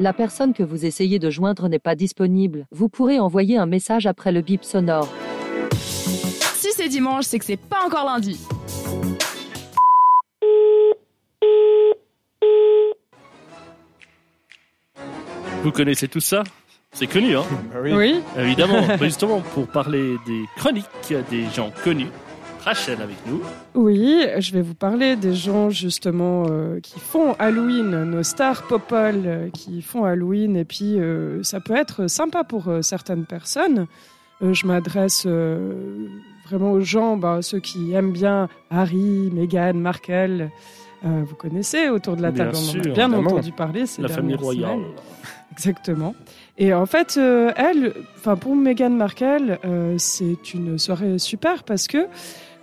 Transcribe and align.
La 0.00 0.12
personne 0.12 0.54
que 0.54 0.64
vous 0.64 0.84
essayez 0.84 1.20
de 1.20 1.30
joindre 1.30 1.68
n'est 1.68 1.78
pas 1.78 1.94
disponible. 1.94 2.66
Vous 2.72 2.88
pourrez 2.88 3.20
envoyer 3.20 3.58
un 3.58 3.66
message 3.66 4.06
après 4.06 4.32
le 4.32 4.40
bip 4.40 4.64
sonore. 4.64 5.08
Si 6.56 6.72
c'est 6.72 6.88
dimanche, 6.88 7.26
c'est 7.26 7.38
que 7.38 7.44
c'est 7.44 7.56
pas 7.56 7.78
encore 7.86 8.04
lundi. 8.04 8.40
Vous 15.62 15.70
connaissez 15.70 16.08
tout 16.08 16.20
ça? 16.20 16.42
C'est 16.90 17.06
connu, 17.06 17.36
hein? 17.36 17.44
Bah 17.72 17.78
oui. 17.82 18.20
Évidemment. 18.36 18.82
Mais 18.88 18.98
justement, 18.98 19.42
pour 19.54 19.68
parler 19.68 20.16
des 20.26 20.44
chroniques 20.56 20.86
des 21.30 21.44
gens 21.54 21.70
connus, 21.84 22.08
Rachel 22.64 23.02
avec 23.02 23.16
nous. 23.26 23.42
Oui, 23.74 24.24
je 24.38 24.52
vais 24.52 24.62
vous 24.62 24.74
parler 24.74 25.16
des 25.16 25.34
gens 25.34 25.68
justement 25.70 26.44
euh, 26.48 26.80
qui 26.80 26.98
font 26.98 27.34
Halloween, 27.38 28.04
nos 28.04 28.22
stars 28.22 28.62
popol 28.66 29.22
euh, 29.26 29.50
qui 29.50 29.82
font 29.82 30.04
Halloween, 30.04 30.56
et 30.56 30.64
puis 30.64 30.98
euh, 30.98 31.42
ça 31.42 31.60
peut 31.60 31.76
être 31.76 32.06
sympa 32.08 32.42
pour 32.44 32.70
certaines 32.82 33.26
personnes. 33.26 33.86
Je 34.40 34.66
m'adresse 34.66 35.26
vraiment 35.26 36.72
aux 36.72 36.80
gens, 36.80 37.16
bah, 37.16 37.38
ceux 37.40 37.60
qui 37.60 37.92
aiment 37.92 38.12
bien 38.12 38.48
Harry, 38.70 39.30
Meghan, 39.32 39.74
Markle. 39.74 40.50
Vous 41.02 41.34
connaissez 41.36 41.88
autour 41.90 42.16
de 42.16 42.22
la 42.22 42.30
Bien 42.30 42.46
table, 42.46 42.56
on 42.56 42.60
en 42.60 42.62
a 42.62 42.70
sûr, 42.72 42.80
bien 42.80 42.90
évidemment. 42.92 43.30
entendu 43.30 43.52
parler. 43.52 43.86
ces 43.86 44.02
La 44.02 44.08
famille 44.08 44.34
royale. 44.36 44.70
semaines. 44.70 44.84
Exactement. 45.52 46.14
Et 46.58 46.74
en 46.74 46.86
fait, 46.86 47.16
euh, 47.16 47.52
elle, 47.56 47.92
enfin 48.16 48.36
pour 48.36 48.56
Meghan 48.56 48.90
Markle, 48.90 49.58
euh, 49.64 49.94
c'est 49.98 50.52
une 50.54 50.78
soirée 50.78 51.18
super 51.18 51.62
parce 51.62 51.86
que 51.86 52.06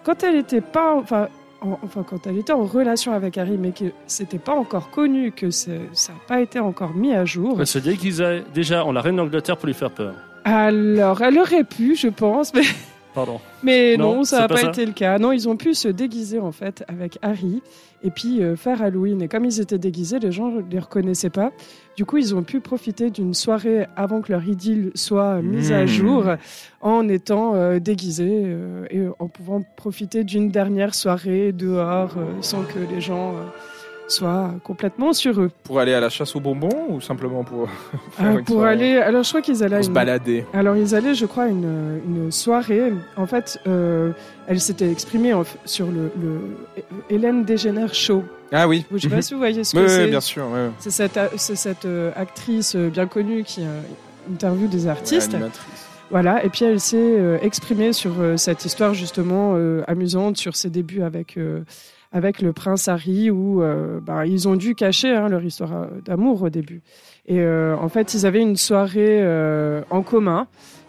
quand 0.04 0.23
elle 0.23 0.36
était 0.36 0.62
pas, 0.62 0.96
enfin, 0.96 1.28
en- 1.62 1.78
enfin 1.84 2.04
quand 2.08 2.26
elle 2.28 2.38
était 2.38 2.54
en 2.54 2.64
relation 2.66 3.14
avec 3.14 3.38
Harry, 3.38 3.58
mais 3.58 3.72
que 3.72 3.86
c'était 4.08 4.40
pas 4.40 4.54
encore 4.54 4.90
connu, 4.90 5.32
que 5.32 5.50
ça 5.52 5.72
n'a 5.72 6.20
pas 6.27 6.41
été 6.41 6.60
encore 6.60 6.94
mis 6.94 7.14
à 7.14 7.26
jour. 7.26 7.58
Elle 7.60 7.68
se 7.68 7.80
déguisait 7.80 8.44
déjà 8.54 8.84
en 8.86 8.91
la 8.91 9.02
reine 9.02 9.16
d'Angleterre 9.18 9.58
pour 9.58 9.68
lui 9.68 9.74
faire 9.74 9.91
peur. 9.91 10.14
Alors, 10.44 11.21
elle 11.21 11.38
aurait 11.38 11.63
pu, 11.63 11.96
je 11.96 12.08
pense, 12.08 12.54
mais 12.54 12.62
Pardon. 13.13 13.40
mais 13.63 13.98
Non, 13.98 14.15
non, 14.15 14.23
ça 14.23 14.40
n'a 14.40 14.48
pas 14.48 14.63
été 14.63 14.85
le 14.85 14.93
cas. 14.93 15.17
Non, 15.20 15.31
ils 15.31 15.49
ont 15.49 15.57
pu 15.57 15.73
se 15.73 15.87
déguiser 15.87 16.40
en 16.40 16.51
fait 16.51 16.84
avec 16.87 17.18
Harry 17.21 17.62
et 18.03 18.09
puis 18.09 18.41
euh, 18.41 18.55
faire 18.55 18.81
Halloween. 18.81 19.21
Et 19.21 19.27
comme 19.27 19.45
ils 19.45 19.59
étaient 19.59 19.77
déguisés, 19.77 20.20
les 20.20 20.31
gens 20.31 20.49
ne 20.49 20.62
les 20.70 20.79
reconnaissaient 20.79 21.29
pas. 21.29 21.51
Du 21.98 22.05
coup, 22.05 22.18
ils 22.18 22.34
ont 22.34 22.43
pu 22.43 22.62
profiter 22.62 23.09
d'une 23.09 23.34
soirée 23.34 23.85
avant 23.95 24.21
que 24.21 24.31
leur 24.31 24.43
idylle 24.48 24.91
soit 24.95 25.41
mise 25.41 25.71
à 25.71 25.84
Mmh. 25.84 25.87
jour 25.87 26.23
en 26.81 27.07
étant 27.09 27.53
euh, 27.55 27.79
déguisés 27.79 28.43
euh, 28.45 28.85
et 28.90 29.01
en 29.20 29.27
pouvant 29.27 29.62
profiter 29.75 30.23
d'une 30.23 30.49
dernière 30.49 30.96
soirée 30.96 31.51
dehors 31.51 32.15
sans 32.40 32.63
que 32.63 32.79
les 32.79 33.01
gens 33.01 33.35
euh, 34.12 34.15
soient 34.17 34.51
complètement 34.63 35.13
sur 35.13 35.40
eux. 35.41 35.51
Pour 35.63 35.79
aller 35.79 35.93
à 35.93 35.99
la 35.99 36.09
chasse 36.09 36.35
aux 36.35 36.40
bonbons 36.40 36.87
ou 36.90 37.01
simplement 37.01 37.43
pour, 37.43 37.70
faire 38.12 38.26
Euh, 38.37 38.41
pour 38.41 38.55
soirée 38.57 38.71
aller, 38.73 38.95
alors 38.98 39.23
je 39.23 39.29
crois 39.29 39.41
qu'ils 39.41 39.63
allaient 39.63 39.76
pour 39.77 39.85
se 39.85 39.90
une- 39.90 39.93
balader 39.95 40.45
Alors 40.53 40.76
ils 40.77 40.93
allaient, 40.95 41.13
je 41.15 41.26
crois, 41.26 41.43
à 41.43 41.48
une, 41.48 41.99
une 42.05 42.31
soirée. 42.31 42.93
En 43.18 43.26
fait, 43.27 43.59
euh, 43.68 44.12
elle 44.48 44.59
s'était 44.59 44.91
exprimée 44.91 45.34
sur 45.65 45.87
le, 45.87 46.12
le 46.21 46.41
Hélène 47.09 47.43
Dégénère 47.45 47.93
Show. 47.93 48.23
Ah 48.51 48.68
oui. 48.68 48.85
Je 48.91 48.98
sais 48.98 49.09
pas 49.09 49.21
si 49.21 49.34
vous 49.34 49.40
voyez 49.40 49.63
ce 49.63 49.76
Oui, 49.77 49.84
que 49.84 49.87
oui, 49.90 49.95
c'est. 49.95 50.07
bien 50.07 50.20
sûr. 50.21 50.46
C'est 50.79 50.90
cette, 50.91 51.20
c'est 51.37 51.55
cette 51.55 51.85
euh, 51.85 52.12
actrice 52.15 52.75
euh, 52.75 52.90
bien 52.90 53.07
connue 53.07 53.43
qui 53.43 53.62
euh, 53.62 53.79
interviewe 54.31 54.68
des 54.68 54.87
artistes. 54.87 55.34
Ouais. 55.34 55.40
Voilà, 56.09 56.43
et 56.43 56.49
puis 56.49 56.65
elle 56.65 56.81
s'est 56.81 56.98
euh, 56.98 57.37
exprimée 57.41 57.93
sur 57.93 58.12
euh, 58.20 58.35
cette 58.35 58.65
histoire 58.65 58.93
justement 58.93 59.53
euh, 59.55 59.81
amusante, 59.87 60.35
sur 60.35 60.57
ses 60.57 60.70
débuts 60.70 61.03
avec, 61.03 61.37
euh, 61.37 61.62
avec 62.12 62.41
le 62.41 62.51
prince 62.54 62.87
Harry, 62.87 63.29
où 63.31 63.62
euh, 63.63 63.99
bah, 64.01 64.25
ils 64.25 64.47
ont 64.47 64.56
dû 64.56 64.75
cacher 64.75 65.16
hein, 65.16 65.29
leur 65.29 65.44
histoire 65.44 65.73
euh, 65.73 65.85
d'amour 66.06 66.41
au 66.44 66.50
début. 66.50 66.81
Et 67.28 67.40
euh, 67.40 67.75
en 67.78 67.88
fait, 67.90 68.13
ils 68.13 68.25
avaient 68.25 68.41
une 68.41 68.57
soirée 68.57 69.19
euh, 69.22 69.81
en 69.90 70.01
commun, 70.01 70.47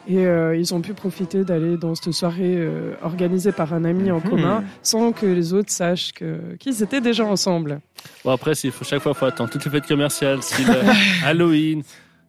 et 0.09 0.27
euh, 0.27 0.57
ils 0.57 0.75
ont 0.75 0.81
pu 0.81 0.95
profiter 0.95 1.45
d'aller 1.45 1.77
dans 1.77 1.95
cette 1.95 2.13
soirée 2.13 2.57
euh, 2.57 2.95
organisée 3.03 3.53
par 3.53 3.73
un 3.73 3.85
ami 3.85 4.11
en 4.11 4.17
Mhm. 4.17 4.29
commun, 4.31 4.65
sans 4.83 5.13
que 5.13 5.27
les 5.27 5.53
autres 5.53 5.71
sachent 5.71 6.13
qu'ils 6.59 6.83
étaient 6.83 7.01
déjà 7.01 7.25
ensemble. 7.25 7.81
Bon, 8.25 8.33
après, 8.33 8.55
faut, 8.57 8.85
chaque 8.85 9.01
fois, 9.01 9.13
il 9.15 9.19
faut 9.19 9.27
attendre 9.27 9.51
toutes 9.51 9.65
les 9.65 9.71
fêtes 9.71 9.87
commerciales, 9.87 10.43
style 10.43 10.67
Halloween, 11.25 11.83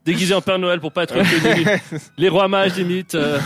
déguisé 0.06 0.35
en 0.35 0.41
Père 0.41 0.59
Noël 0.59 0.79
pour 0.79 0.91
pas 0.91 1.03
être 1.03 1.16
reconnu, 1.18 1.66
les 2.19 2.29
rois 2.29 2.47
mages, 2.47 2.75
limite. 2.78 3.16
euh, 3.16 3.39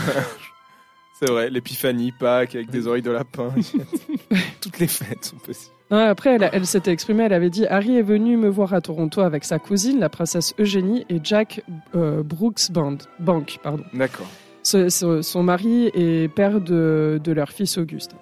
C'est 1.20 1.30
vrai, 1.30 1.50
l'épiphanie, 1.50 2.12
Pâques 2.12 2.54
avec 2.54 2.70
des 2.70 2.86
oreilles 2.86 3.02
de 3.02 3.10
lapin. 3.10 3.52
Toutes 4.60 4.78
les 4.78 4.86
fêtes 4.86 5.24
sont 5.24 5.36
possibles. 5.36 5.74
Après, 5.90 6.34
elle, 6.34 6.50
elle 6.52 6.66
s'était 6.66 6.92
exprimée, 6.92 7.24
elle 7.24 7.32
avait 7.32 7.48
dit 7.50 7.66
Harry 7.66 7.96
est 7.96 8.02
venu 8.02 8.36
me 8.36 8.48
voir 8.48 8.74
à 8.74 8.80
Toronto 8.82 9.22
avec 9.22 9.44
sa 9.44 9.58
cousine, 9.58 9.98
la 10.00 10.10
princesse 10.10 10.54
Eugénie, 10.58 11.06
et 11.08 11.18
Jack 11.24 11.62
euh, 11.94 12.22
Brooks 12.22 12.70
Band, 12.70 12.98
Bank. 13.18 13.58
Pardon. 13.62 13.84
D'accord. 13.94 14.26
Ce- 14.62 14.90
ce- 14.90 15.22
son 15.22 15.42
mari 15.42 15.90
est 15.94 16.28
père 16.32 16.60
de, 16.60 17.18
de 17.24 17.32
leur 17.32 17.50
fils 17.50 17.78
Auguste. 17.78 18.14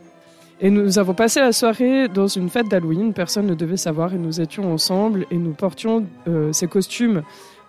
Et 0.61 0.71
nous 0.71 0.99
avons 0.99 1.13
passé 1.13 1.41
la 1.41 1.53
soirée 1.53 2.09
dans 2.09 2.29
une 2.29 2.49
fête 2.49 2.69
d'Halloween, 2.69 3.13
personne 3.13 3.47
ne 3.47 3.55
devait 3.55 3.77
savoir, 3.77 4.15
et 4.15 4.19
nous 4.19 4.41
étions 4.41 4.73
ensemble 4.73 5.27
et 5.33 5.37
nous 5.37 5.53
portions 5.53 6.07
euh, 6.29 6.53
ces 6.53 6.69
costumes 6.69 7.23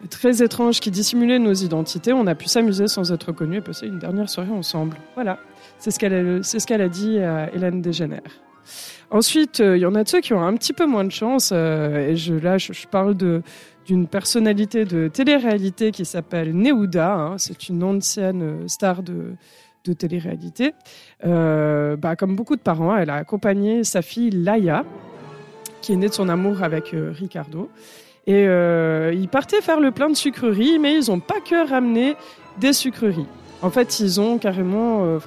très 0.10 0.44
étranges 0.44 0.80
qui 0.80 0.92
dissimulaient 0.92 1.40
nos 1.40 1.54
identités. 1.54 2.14
On 2.14 2.28
a 2.28 2.36
pu 2.36 2.48
s'amuser 2.48 2.88
sans 2.88 3.12
être 3.12 3.32
connus 3.32 3.58
et 3.58 3.62
passer 3.62 3.88
une 3.88 4.00
dernière 4.00 4.30
soirée 4.30 4.52
ensemble. 4.52 4.98
Voilà, 5.16 5.40
c'est 5.80 5.92
ce 5.92 6.00
qu'elle 6.00 6.82
a, 6.82 6.90
dit 6.90 7.20
à 7.20 7.54
Hélène 7.54 7.82
Dégénère. 7.82 8.22
Ensuite, 9.10 9.62
euh, 9.62 9.78
il 9.78 9.82
y 9.82 9.86
en 9.86 9.96
a 9.96 10.04
de 10.04 10.10
ceux 10.10 10.20
qui 10.20 10.34
ont 10.34 10.44
un 10.44 10.54
petit 10.56 10.74
peu 10.74 10.86
moins 10.86 11.06
de 11.06 11.12
chance, 11.12 11.52
euh, 11.54 12.10
et 12.10 12.16
je, 12.18 12.34
là, 12.34 12.58
je, 12.58 12.72
parle 12.88 13.16
d'une 13.16 14.08
personnalité 14.08 14.84
de 14.84 15.08
télé-réalité 15.08 15.92
qui 15.92 16.04
s'appelle 16.04 16.54
Neouda. 16.54 17.14
hein. 17.14 17.38
c'est 17.38 17.70
une 17.70 17.84
ancienne 17.84 18.42
euh, 18.42 18.68
star 18.68 19.04
de, 19.04 19.36
télé-réalité. 19.98 20.74
Bah, 21.24 22.18
comme 22.18 22.36
beaucoup 22.36 22.58
de 22.58 22.62
parents, 22.62 22.94
elle 22.98 23.10
a 23.10 23.16
accompagné 23.16 23.86
sa 23.86 24.02
fille 24.02 24.32
Laïa, 24.32 24.84
qui 25.82 25.94
est 25.94 25.96
née 25.96 26.10
de 26.10 26.14
son 26.14 26.28
amour 26.28 26.62
avec 26.62 26.94
Ricardo. 26.94 27.70
Et 28.28 28.46
euh, 28.48 29.14
ils 29.16 29.30
partaient 29.30 29.62
faire 29.62 29.80
le 29.80 29.92
plein 29.92 30.10
de 30.10 30.16
sucreries, 30.16 30.80
mais 30.80 30.96
ils 31.00 31.10
n'ont 31.10 31.20
pas 31.22 31.40
que 31.40 31.68
ramené 31.68 32.16
des 32.60 32.74
sucreries. 32.74 33.26
En 33.62 33.70
fait, 33.70 34.00
ils 34.00 34.20
ont 34.20 34.38
carrément, 34.38 35.04
euh, 35.06 35.20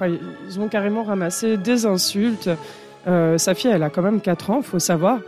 ils 0.47 0.59
ont 0.59 0.67
carrément 0.67 1.03
ramassé 1.03 1.57
des 1.57 1.85
insultes. 1.85 2.49
Euh, 3.07 3.37
sa 3.37 3.55
fille, 3.55 3.71
elle 3.71 3.83
a 3.83 3.89
quand 3.89 4.03
même 4.03 4.21
4 4.21 4.51
ans, 4.51 4.61
faut 4.61 4.79
savoir. 4.79 5.19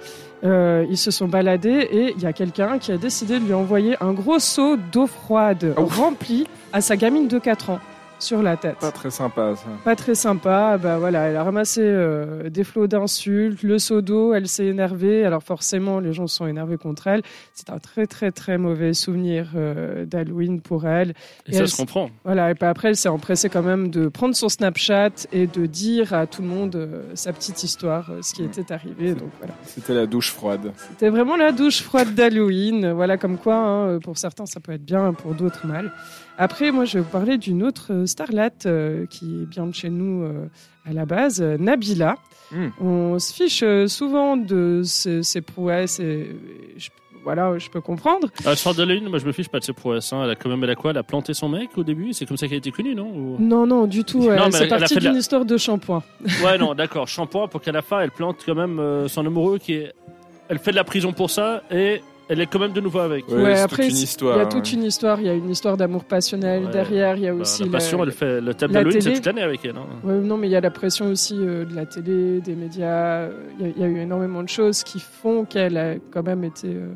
Euh, 0.43 0.85
ils 0.89 0.97
se 0.97 1.09
sont 1.09 1.27
baladés 1.27 1.87
et 1.91 2.13
il 2.15 2.21
y 2.21 2.25
a 2.25 2.33
quelqu'un 2.33 2.77
qui 2.77 2.91
a 2.91 2.97
décidé 2.97 3.39
de 3.39 3.45
lui 3.45 3.53
envoyer 3.53 3.95
un 4.01 4.11
gros 4.11 4.39
seau 4.39 4.75
d'eau 4.75 5.07
froide 5.07 5.73
Oh. 5.77 5.85
rempli 5.85 6.45
à 6.73 6.81
sa 6.81 6.97
gamine 6.97 7.27
de 7.27 7.39
4 7.39 7.69
ans 7.71 7.79
sur 8.23 8.41
la 8.41 8.57
tête. 8.57 8.77
Pas 8.79 8.91
très 8.91 9.11
sympa 9.11 9.55
ça. 9.55 9.67
Pas 9.83 9.95
très 9.95 10.15
sympa. 10.15 10.77
Bah 10.77 10.97
voilà, 10.97 11.29
elle 11.29 11.35
a 11.35 11.43
ramassé 11.43 11.81
euh, 11.83 12.49
des 12.49 12.63
flots 12.63 12.87
d'insultes, 12.87 13.61
le 13.63 13.77
seau 13.79 14.01
d'eau, 14.01 14.33
elle 14.33 14.47
s'est 14.47 14.65
énervée. 14.65 15.25
Alors 15.25 15.43
forcément, 15.43 15.99
les 15.99 16.13
gens 16.13 16.27
se 16.27 16.37
sont 16.37 16.47
énervés 16.47 16.77
contre 16.77 17.07
elle. 17.07 17.21
C'est 17.53 17.69
un 17.69 17.79
très 17.79 18.07
très 18.07 18.31
très 18.31 18.57
mauvais 18.57 18.93
souvenir 18.93 19.51
euh, 19.55 20.05
d'Halloween 20.05 20.61
pour 20.61 20.87
elle. 20.87 21.13
et 21.45 21.51
Et 21.51 21.53
ça 21.53 21.59
elle 21.59 21.67
se 21.69 21.77
comprend. 21.77 22.09
Voilà, 22.23 22.51
et 22.51 22.55
puis 22.55 22.65
après, 22.67 22.89
elle 22.89 22.95
s'est 22.95 23.09
empressée 23.09 23.49
quand 23.49 23.61
même 23.61 23.89
de 23.89 24.07
prendre 24.07 24.35
son 24.35 24.49
Snapchat 24.49 25.27
et 25.31 25.47
de 25.47 25.65
dire 25.65 26.13
à 26.13 26.27
tout 26.27 26.41
le 26.41 26.47
monde 26.47 26.75
euh, 26.75 27.03
sa 27.15 27.33
petite 27.33 27.63
histoire, 27.63 28.09
euh, 28.09 28.21
ce 28.21 28.33
qui 28.33 28.43
était 28.43 28.71
arrivé. 28.71 29.13
Donc 29.13 29.29
voilà. 29.39 29.53
C'était 29.65 29.93
la 29.93 30.05
douche 30.05 30.31
froide. 30.31 30.71
C'était 30.89 31.09
vraiment 31.09 31.35
la 31.35 31.51
douche 31.51 31.81
froide 31.81 32.13
d'Halloween. 32.15 32.91
Voilà, 32.91 33.17
comme 33.17 33.37
quoi, 33.37 33.55
hein, 33.55 33.99
pour 33.99 34.17
certains, 34.17 34.45
ça 34.45 34.59
peut 34.59 34.71
être 34.71 34.85
bien, 34.85 35.13
pour 35.13 35.33
d'autres, 35.33 35.65
mal. 35.67 35.91
Après, 36.37 36.71
moi, 36.71 36.85
je 36.85 36.97
vais 36.97 37.03
vous 37.03 37.09
parler 37.09 37.37
d'une 37.37 37.63
autre 37.63 37.91
euh, 37.93 38.05
starlette 38.05 38.65
euh, 38.65 39.05
qui 39.05 39.41
est 39.43 39.45
bien 39.45 39.67
de 39.67 39.73
chez 39.73 39.89
nous 39.89 40.23
euh, 40.23 40.47
à 40.85 40.91
la 40.93 41.05
base, 41.05 41.41
euh, 41.41 41.57
Nabila. 41.59 42.15
Mm. 42.51 42.67
On 42.81 43.19
se 43.19 43.33
fiche 43.33 43.61
euh, 43.63 43.87
souvent 43.87 44.35
de 44.35 44.81
ses, 44.83 45.21
ses 45.23 45.41
prouesses 45.41 45.99
et, 45.99 46.03
et 46.03 46.79
je, 46.79 46.89
voilà, 47.23 47.57
je 47.59 47.69
peux 47.69 47.81
comprendre. 47.81 48.29
À 48.45 48.49
la 48.49 48.55
soirée 48.55 48.77
d'Halloween, 48.77 49.07
moi, 49.09 49.19
je 49.19 49.25
me 49.25 49.31
fiche 49.31 49.47
pas 49.47 49.59
de 49.59 49.63
ses 49.63 49.73
prouesses. 49.73 50.11
hein. 50.11 50.21
Elle 50.23 50.31
a 50.31 50.35
quand 50.35 50.49
même, 50.49 50.63
elle 50.63 50.71
a 50.71 50.75
quoi? 50.75 50.89
Elle 50.91 50.97
a 50.97 51.03
planté 51.03 51.33
son 51.35 51.49
mec 51.49 51.69
au 51.77 51.83
début 51.83 52.13
C'est 52.13 52.25
comme 52.25 52.35
ça 52.37 52.47
qu'elle 52.47 52.55
a 52.55 52.57
été 52.57 52.71
connue, 52.71 52.95
non? 52.95 53.11
Ou- 53.13 53.37
Non, 53.39 53.67
non, 53.67 53.85
du 53.85 54.03
tout. 54.03 54.27
Euh, 54.27 54.37
C'est 54.51 54.67
parti 54.67 54.95
de 54.95 54.99
la- 55.01 55.09
d'une 55.11 55.19
histoire 55.19 55.45
de 55.45 55.55
shampoing. 55.57 56.01
Ouais, 56.43 56.57
non, 56.57 56.73
d'accord. 56.73 57.07
Shampoing 57.07 57.47
pour 57.47 57.61
qu'à 57.61 57.71
la 57.71 57.81
fin, 57.83 57.99
elle 58.01 58.11
plante 58.11 58.37
quand 58.45 58.55
même 58.55 58.79
euh, 58.79 59.07
son 59.07 59.25
amoureux 59.25 59.59
qui 59.59 59.73
est. 59.73 59.93
Elle 60.49 60.57
fait 60.59 60.71
de 60.71 60.75
la 60.75 60.83
prison 60.83 61.13
pour 61.13 61.29
ça 61.29 61.63
et 61.71 62.01
elle 62.29 62.41
est 62.41 62.45
quand 62.47 62.59
même 62.59 62.71
de 62.73 62.81
nouveau 62.81 62.99
avec. 62.99 63.27
Ouais, 63.29 63.35
Ouais, 63.43 63.55
c'est 63.55 63.61
après, 63.61 63.83
toute 63.83 63.91
une 63.91 63.97
histoire. 64.03 64.35
Il 64.37 64.39
y 64.39 64.41
a 64.41 64.45
toute 64.45 64.73
une 64.73 64.83
histoire, 64.83 65.19
il 65.19 65.25
y 65.27 65.29
a 65.29 65.33
une 65.33 65.49
histoire 65.49 65.77
d'amour 65.77 66.03
passionnel 66.05 66.65
Ouais. 66.65 66.71
derrière, 66.71 67.15
il 67.17 67.23
y 67.23 67.27
a 67.27 67.33
Bah, 67.33 67.41
aussi 67.41 67.63
la 67.65 67.69
passion, 67.71 67.97
la- 67.99 68.03
elle 68.05 68.11
fait 68.11 68.41
le 68.41 68.53
thème 68.53 68.71
la 68.71 68.91
c'est 68.91 69.13
toute 69.13 69.25
l'année 69.25 69.41
avec 69.41 69.63
elle. 69.65 69.75
hein. 69.77 69.85
Ouais, 70.03 70.15
non, 70.19 70.37
mais 70.37 70.47
il 70.47 70.51
y 70.51 70.55
a 70.55 70.61
la 70.61 70.71
pression 70.71 71.07
aussi 71.07 71.35
euh, 71.39 71.65
de 71.65 71.75
la 71.75 71.85
télé, 71.85 72.39
des 72.41 72.55
médias. 72.55 73.27
Il 73.59 73.65
y, 73.67 73.69
a- 73.69 73.73
il 73.75 73.81
y 73.81 73.83
a 73.83 73.87
eu 73.87 73.97
énormément 73.99 74.41
de 74.43 74.49
choses 74.49 74.83
qui 74.83 74.99
font 74.99 75.45
qu'elle 75.45 75.77
a 75.77 75.95
quand 76.11 76.23
même 76.23 76.43
été 76.43 76.67
euh, 76.67 76.87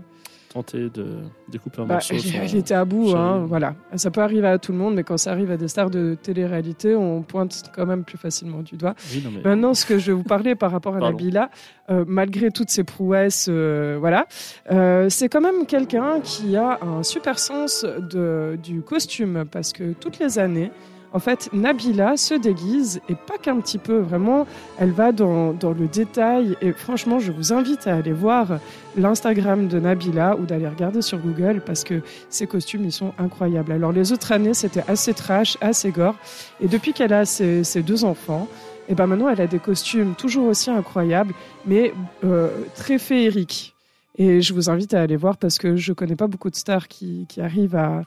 tenté 0.53 0.89
de 0.89 1.17
découper 1.49 1.81
un 1.81 1.85
Bah, 1.85 1.95
morceau. 1.95 2.15
était 2.55 2.73
à 2.73 2.85
bout, 2.85 3.11
hein, 3.15 3.45
voilà. 3.47 3.75
Ça 3.95 4.11
peut 4.11 4.21
arriver 4.21 4.47
à 4.47 4.57
tout 4.57 4.71
le 4.71 4.77
monde, 4.77 4.95
mais 4.95 5.03
quand 5.03 5.17
ça 5.17 5.31
arrive 5.31 5.51
à 5.51 5.57
des 5.57 5.67
stars 5.67 5.89
de 5.89 6.15
télé-réalité, 6.21 6.95
on 6.95 7.21
pointe 7.21 7.63
quand 7.75 7.85
même 7.85 8.03
plus 8.03 8.17
facilement 8.17 8.61
du 8.61 8.75
doigt. 8.77 8.95
Oui, 9.13 9.21
non, 9.23 9.31
mais- 9.35 9.41
Maintenant, 9.49 9.73
ce 9.73 9.85
que 9.85 9.97
je 9.99 10.07
vais 10.11 10.17
vous 10.17 10.23
parler 10.23 10.55
par 10.55 10.71
rapport 10.71 10.95
à. 10.95 10.99
Nabila, 10.99 11.49
euh, 11.89 12.03
malgré 12.07 12.51
toutes 12.51 12.69
ses 12.69 12.83
prouesses, 12.83 13.47
euh, 13.49 13.97
voilà, 13.99 14.25
euh, 14.71 15.09
c'est 15.09 15.29
quand 15.29 15.41
même 15.41 15.65
quelqu'un 15.65 16.19
qui 16.21 16.55
a 16.57 16.79
un 16.81 17.03
super 17.03 17.39
sens 17.39 17.85
de, 17.85 18.57
du 18.61 18.81
costume, 18.81 19.45
parce 19.51 19.73
que 19.73 19.93
toutes 19.93 20.19
les 20.19 20.39
années, 20.39 20.71
en 21.17 21.19
fait, 21.19 21.49
Nabila 21.51 22.15
se 22.15 22.35
déguise, 22.35 23.01
et 23.09 23.15
pas 23.15 23.39
qu'un 23.41 23.59
petit 23.59 23.79
peu, 23.79 23.97
vraiment, 23.97 24.45
elle 24.77 24.91
va 24.91 25.11
dans, 25.11 25.51
le 25.51 25.87
détail, 25.87 26.55
et 26.61 26.73
franchement, 26.73 27.17
je 27.17 27.31
vous 27.31 27.53
invite 27.53 27.87
à 27.87 27.95
aller 27.95 28.13
voir 28.13 28.59
l'Instagram 28.95 29.67
de 29.67 29.79
Nabila 29.79 30.35
ou 30.35 30.45
d'aller 30.45 30.67
regarder 30.67 31.01
sur 31.01 31.17
Google, 31.17 31.63
parce 31.65 31.83
que 31.83 32.03
ses 32.29 32.45
costumes, 32.45 32.85
ils 32.85 32.91
sont 32.91 33.13
incroyables. 33.17 33.71
Alors, 33.71 33.91
les 33.91 34.11
autres 34.11 34.31
années, 34.31 34.53
c'était 34.53 34.83
assez 34.87 35.15
trash, 35.15 35.57
assez 35.59 35.89
gore, 35.89 36.13
et 36.61 36.67
depuis 36.67 36.93
qu'elle 36.93 37.13
a 37.13 37.25
ses, 37.25 37.63
deux 37.81 38.05
enfants, 38.05 38.47
et 38.87 38.93
ben 38.93 39.07
maintenant, 39.07 39.27
elle 39.27 39.41
a 39.41 39.47
des 39.47 39.57
costumes 39.57 40.13
toujours 40.13 40.45
aussi 40.45 40.69
incroyables, 40.69 41.33
mais 41.65 41.95
euh, 42.25 42.49
très 42.75 42.99
féeriques. 42.99 43.73
Et 44.19 44.41
je 44.41 44.53
vous 44.53 44.69
invite 44.69 44.93
à 44.93 45.01
aller 45.01 45.15
voir 45.15 45.37
parce 45.37 45.57
que 45.57 45.77
je 45.77 45.93
connais 45.93 46.15
pas 46.15 46.27
beaucoup 46.27 46.51
de 46.51 46.55
stars 46.55 46.87
qui, 46.87 47.25
arrivent 47.41 47.75
à 47.75 48.03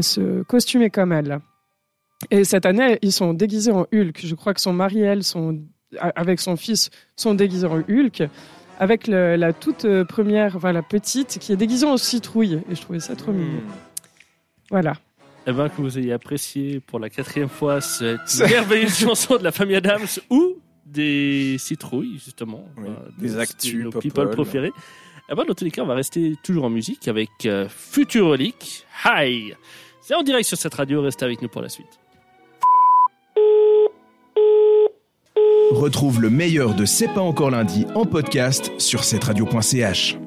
se 0.00 0.44
costumer 0.44 0.90
comme 0.90 1.10
elle. 1.10 1.40
Et 2.30 2.44
cette 2.44 2.66
année, 2.66 2.98
ils 3.02 3.12
sont 3.12 3.34
déguisés 3.34 3.72
en 3.72 3.86
Hulk. 3.92 4.20
Je 4.24 4.34
crois 4.34 4.54
que 4.54 4.60
son 4.60 4.72
mari 4.72 5.00
et 5.00 5.04
elle 5.04 5.24
sont, 5.24 5.60
avec 6.00 6.40
son 6.40 6.56
fils, 6.56 6.90
sont 7.16 7.34
déguisés 7.34 7.66
en 7.66 7.78
Hulk. 7.88 8.22
Avec 8.78 9.06
le- 9.06 9.36
la 9.36 9.52
toute 9.52 9.84
euh, 9.84 10.04
première, 10.04 10.56
enfin 10.56 10.72
la 10.72 10.82
petite, 10.82 11.38
qui 11.38 11.52
est 11.52 11.56
déguisée 11.56 11.86
en 11.86 11.96
citrouille. 11.96 12.60
Et 12.70 12.74
je 12.74 12.80
trouvais 12.80 13.00
ça 13.00 13.14
trop 13.14 13.32
mignon. 13.32 13.58
Hmm. 13.60 13.70
Voilà. 14.70 14.94
Eh 15.46 15.52
ben, 15.52 15.68
que 15.68 15.80
vous 15.82 15.98
ayez 15.98 16.12
apprécié 16.12 16.80
pour 16.80 16.98
la 16.98 17.10
quatrième 17.10 17.48
fois 17.48 17.80
cette 17.80 18.20
merveilleuse 18.38 18.96
chanson 18.98 19.36
de 19.36 19.44
la 19.44 19.52
famille 19.52 19.76
Adams 19.76 20.06
ou 20.30 20.56
des 20.86 21.56
citrouilles, 21.58 22.18
justement. 22.24 22.64
Oui, 22.78 22.88
euh, 22.88 22.94
des 23.18 23.38
actus 23.38 23.84
Nos 23.84 23.90
people 23.90 24.30
préférés. 24.30 24.72
Eh 25.30 25.34
ben, 25.34 25.44
dans 25.44 25.54
tous 25.54 25.64
les 25.64 25.70
cas, 25.70 25.82
on 25.82 25.86
va 25.86 25.94
rester 25.94 26.34
toujours 26.42 26.64
en 26.64 26.70
musique 26.70 27.08
avec 27.08 27.30
euh, 27.46 27.68
Futurolic 27.68 28.86
High. 29.04 29.54
C'est 30.00 30.14
en 30.14 30.22
direct 30.22 30.46
sur 30.48 30.58
cette 30.58 30.74
radio, 30.74 31.00
restez 31.02 31.24
avec 31.24 31.40
nous 31.42 31.48
pour 31.48 31.62
la 31.62 31.68
suite. 31.68 32.00
Retrouve 35.72 36.20
le 36.20 36.28
meilleur 36.28 36.74
de 36.74 36.84
C'est 36.84 37.08
pas 37.08 37.22
encore 37.22 37.50
lundi 37.50 37.86
en 37.94 38.04
podcast 38.04 38.70
sur 38.78 39.04
cette 39.04 39.24
radio.ch. 39.24 40.21